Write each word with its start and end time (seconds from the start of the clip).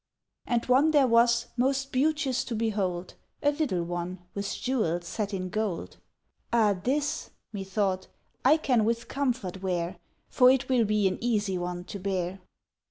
And 0.47 0.65
one 0.65 0.89
there 0.89 1.05
was, 1.05 1.45
most 1.55 1.91
beauteous 1.91 2.43
to 2.45 2.55
behold, 2.55 3.13
A 3.43 3.51
little 3.51 3.83
one, 3.83 4.17
with 4.33 4.51
jewels 4.55 5.05
set 5.05 5.31
in 5.31 5.49
gold. 5.49 5.97
"Ah! 6.51 6.73
this," 6.73 7.29
methought, 7.53 8.07
"I 8.43 8.57
can 8.57 8.83
with 8.83 9.07
comfort 9.07 9.61
wear, 9.61 9.97
For 10.27 10.49
it 10.49 10.69
will 10.69 10.85
be 10.85 11.07
an 11.07 11.19
easy 11.23 11.55
one 11.59 11.83
to 11.83 11.99
bear." 11.99 12.39